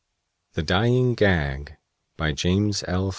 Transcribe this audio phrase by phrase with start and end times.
[0.53, 1.77] THE DYING GAG
[2.17, 3.09] BY JAMES L.